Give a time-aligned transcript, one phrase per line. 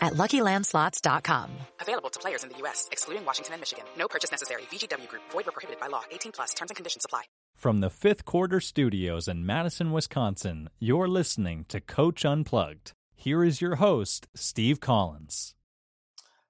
[0.00, 1.50] at LuckyLandSlots.com.
[1.80, 3.84] Available to players in the U.S., excluding Washington and Michigan.
[3.98, 4.62] No purchase necessary.
[4.70, 5.22] VGW Group.
[5.30, 6.02] Void where prohibited by law.
[6.10, 6.54] 18 plus.
[6.54, 7.24] Terms and conditions apply.
[7.56, 12.92] From the fifth quarter studios in Madison, Wisconsin, you're listening to Coach Unplugged.
[13.16, 15.56] Here is your host, Steve Collins.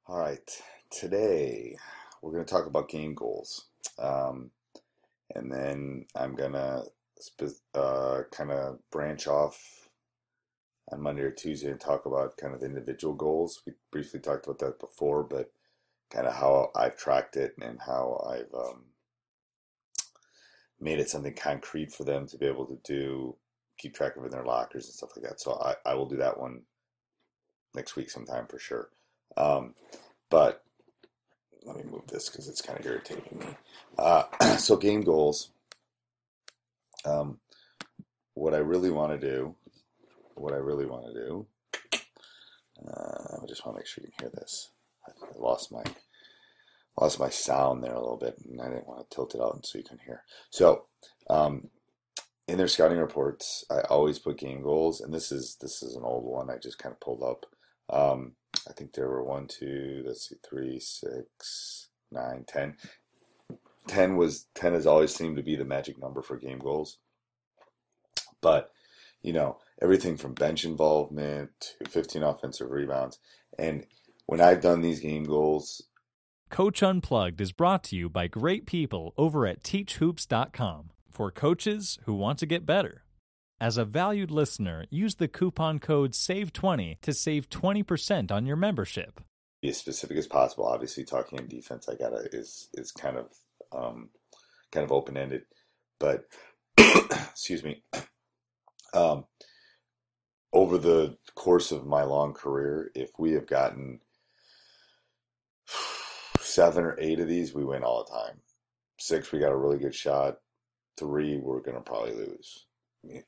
[0.06, 0.50] All right.
[0.90, 1.78] Today,
[2.20, 3.68] we're going to talk about game goals.
[3.98, 4.50] Um,
[5.34, 6.84] and then I'm going to
[7.74, 9.87] uh, kind of branch off
[10.90, 13.62] on Monday or Tuesday and talk about kind of the individual goals.
[13.66, 15.52] We briefly talked about that before, but
[16.10, 18.84] kind of how I've tracked it and how I've um,
[20.80, 23.36] made it something concrete for them to be able to do,
[23.76, 25.40] keep track of in their lockers and stuff like that.
[25.40, 26.62] So I, I will do that one
[27.74, 28.88] next week sometime for sure.
[29.36, 29.74] Um,
[30.30, 30.64] but
[31.64, 33.46] let me move this because it's kind of irritating me.
[33.98, 34.24] Uh,
[34.58, 35.50] so game goals.
[37.04, 37.38] Um,
[38.34, 39.54] what I really want to do,
[40.40, 41.46] what I really want to do.
[42.86, 44.70] Uh, I just want to make sure you can hear this.
[45.06, 45.82] I lost my
[47.00, 49.64] lost my sound there a little bit, and I didn't want to tilt it out
[49.64, 50.24] so you can hear.
[50.50, 50.86] So,
[51.30, 51.68] um,
[52.46, 56.02] in their scouting reports, I always put game goals, and this is this is an
[56.02, 57.46] old one I just kind of pulled up.
[57.90, 58.32] Um,
[58.68, 62.76] I think there were one, two, let's see, three, six, nine, ten.
[63.86, 66.98] Ten was ten has always seemed to be the magic number for game goals,
[68.40, 68.70] but
[69.22, 71.50] you know everything from bench involvement
[71.82, 73.18] to 15 offensive rebounds,
[73.58, 73.86] and
[74.26, 75.82] when I've done these game goals,
[76.50, 82.14] Coach Unplugged is brought to you by great people over at teachhoops.com for coaches who
[82.14, 83.02] want to get better.
[83.60, 89.20] As a valued listener, use the coupon code SAVE20 to save 20% on your membership.
[89.60, 90.64] Be as specific as possible.
[90.64, 93.26] Obviously, talking in defense, I gotta is is kind of
[93.72, 94.10] um,
[94.70, 95.42] kind of open ended,
[95.98, 96.24] but
[96.78, 97.82] excuse me.
[98.94, 99.26] Um,
[100.58, 104.00] over the course of my long career, if we have gotten
[106.40, 108.40] seven or eight of these, we win all the time.
[108.98, 110.38] Six, we got a really good shot.
[110.98, 112.66] Three, we're going to probably lose.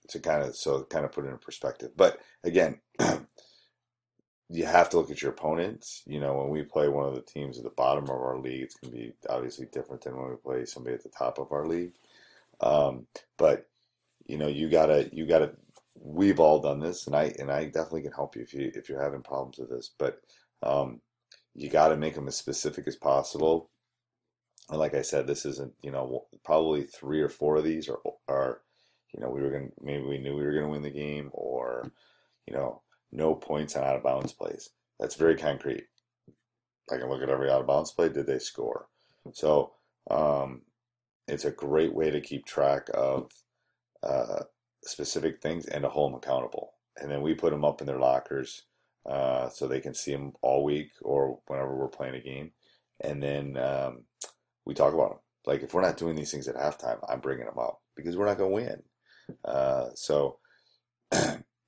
[0.08, 1.92] To kind of so kind of put it in perspective.
[1.96, 2.80] But again,
[4.48, 6.02] you have to look at your opponents.
[6.06, 8.62] You know, when we play one of the teams at the bottom of our league,
[8.62, 11.52] it's going to be obviously different than when we play somebody at the top of
[11.52, 11.92] our league.
[12.60, 13.06] Um,
[13.38, 13.68] but
[14.26, 15.52] you know, you gotta you gotta.
[15.94, 18.88] We've all done this, and I and I definitely can help you if you if
[18.88, 19.90] you're having problems with this.
[19.98, 20.20] But
[20.62, 21.00] um,
[21.54, 23.70] you got to make them as specific as possible.
[24.68, 27.98] And like I said, this isn't, you know, probably three or four of these are,
[28.28, 28.60] are
[29.12, 30.90] you know, we were going to, maybe we knew we were going to win the
[30.90, 31.90] game or,
[32.46, 34.70] you know, no points on out of bounds plays.
[35.00, 35.86] That's very concrete.
[36.90, 38.08] I can look at every out of bounds play.
[38.08, 38.86] Did they score?
[39.32, 39.72] So,
[40.10, 40.62] um,
[41.26, 43.30] it's a great way to keep track of
[44.02, 44.39] uh,
[44.90, 46.72] specific things and to hold them accountable.
[46.96, 48.62] And then we put them up in their lockers
[49.08, 52.52] uh, so they can see them all week or whenever we're playing a game.
[53.00, 54.04] And then um,
[54.66, 55.18] we talk about them.
[55.46, 58.26] Like if we're not doing these things at halftime, I'm bringing them up because we're
[58.26, 58.82] not going to win.
[59.44, 60.38] Uh, so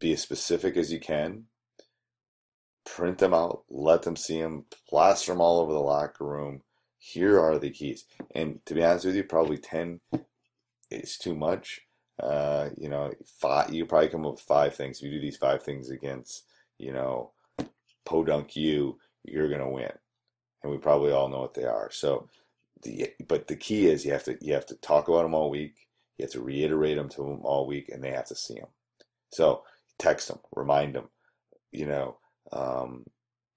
[0.00, 1.44] be as specific as you can.
[2.84, 6.62] Print them out, let them see them, plaster them all over the locker room.
[6.98, 8.04] Here are the keys.
[8.34, 10.00] And to be honest with you, probably 10
[10.90, 11.80] is too much.
[12.20, 14.99] Uh, you know, five, you probably come up with five things.
[14.99, 16.44] If you do these five things against
[16.82, 17.31] you know,
[18.05, 19.93] podunk you, you're going to win.
[20.62, 21.91] And we probably all know what they are.
[21.93, 22.29] So
[22.82, 25.50] the, but the key is you have to you have to talk about them all
[25.50, 25.75] week.
[26.19, 28.69] You have to reiterate them to them all week, and they have to see them.
[29.31, 29.62] So
[29.99, 31.09] text them, remind them,
[31.70, 32.19] you know,
[32.53, 33.05] um,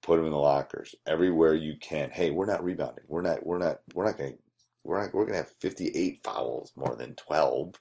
[0.02, 2.12] put them in the lockers everywhere you can.
[2.12, 3.06] Hey, we're not rebounding.
[3.08, 3.46] We're not.
[3.46, 3.80] We're not.
[3.94, 4.38] We're not going.
[4.84, 5.14] We're not.
[5.14, 7.74] We're going to have 58 fouls more than 12.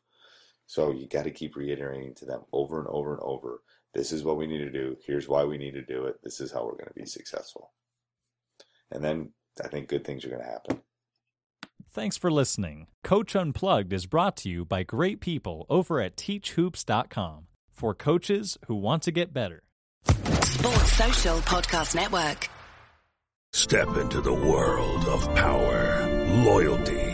[0.67, 3.61] So you got to keep reiterating to them over and over and over.
[3.93, 4.97] This is what we need to do.
[5.07, 6.17] Here's why we need to do it.
[6.23, 7.73] This is how we're going to be successful.
[8.91, 9.33] And then
[9.63, 10.81] I think good things are going to happen.
[11.93, 12.89] Thanks for listening.
[13.05, 18.75] Coach Unplugged is brought to you by great people over at teachhoops.com for coaches who
[18.75, 19.63] want to get better.
[20.43, 22.49] Sports Social Podcast Network.
[23.53, 27.14] Step into the world of power, loyalty,